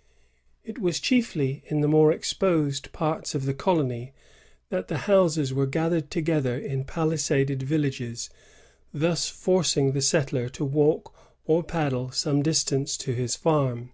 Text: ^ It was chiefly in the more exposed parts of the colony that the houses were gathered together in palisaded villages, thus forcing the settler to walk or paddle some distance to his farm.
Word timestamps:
^ 0.00 0.02
It 0.64 0.78
was 0.78 0.98
chiefly 0.98 1.62
in 1.66 1.82
the 1.82 1.86
more 1.86 2.10
exposed 2.10 2.90
parts 2.92 3.34
of 3.34 3.44
the 3.44 3.52
colony 3.52 4.14
that 4.70 4.88
the 4.88 4.96
houses 5.04 5.52
were 5.52 5.66
gathered 5.66 6.10
together 6.10 6.56
in 6.58 6.84
palisaded 6.84 7.62
villages, 7.64 8.30
thus 8.94 9.28
forcing 9.28 9.92
the 9.92 10.00
settler 10.00 10.48
to 10.48 10.64
walk 10.64 11.12
or 11.44 11.62
paddle 11.62 12.10
some 12.12 12.40
distance 12.40 12.96
to 12.96 13.12
his 13.12 13.36
farm. 13.36 13.90